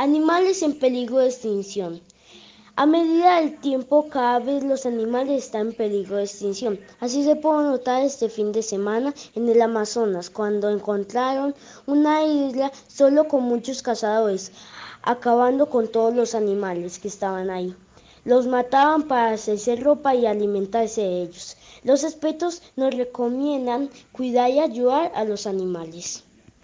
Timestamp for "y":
20.14-20.26, 24.48-24.60